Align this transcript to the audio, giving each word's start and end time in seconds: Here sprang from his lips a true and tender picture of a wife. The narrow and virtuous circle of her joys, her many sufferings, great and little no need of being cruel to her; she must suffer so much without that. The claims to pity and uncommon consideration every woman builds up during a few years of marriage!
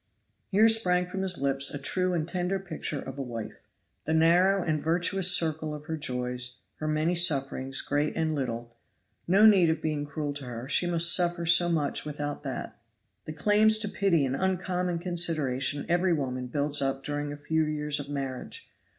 Here 0.49 0.67
sprang 0.67 1.05
from 1.05 1.21
his 1.21 1.39
lips 1.43 1.71
a 1.71 1.77
true 1.77 2.11
and 2.15 2.27
tender 2.27 2.57
picture 2.57 2.99
of 2.99 3.19
a 3.19 3.21
wife. 3.21 3.59
The 4.05 4.15
narrow 4.15 4.63
and 4.63 4.81
virtuous 4.81 5.31
circle 5.31 5.75
of 5.75 5.85
her 5.85 5.95
joys, 5.95 6.57
her 6.77 6.87
many 6.87 7.13
sufferings, 7.13 7.81
great 7.81 8.15
and 8.15 8.33
little 8.33 8.75
no 9.27 9.45
need 9.45 9.69
of 9.69 9.79
being 9.79 10.07
cruel 10.07 10.33
to 10.33 10.45
her; 10.45 10.67
she 10.67 10.87
must 10.87 11.15
suffer 11.15 11.45
so 11.45 11.69
much 11.69 12.03
without 12.03 12.41
that. 12.41 12.79
The 13.25 13.33
claims 13.33 13.77
to 13.77 13.87
pity 13.89 14.25
and 14.25 14.35
uncommon 14.35 14.97
consideration 14.97 15.85
every 15.87 16.13
woman 16.13 16.47
builds 16.47 16.81
up 16.81 17.03
during 17.03 17.31
a 17.31 17.37
few 17.37 17.63
years 17.63 17.99
of 17.99 18.09
marriage! 18.09 18.71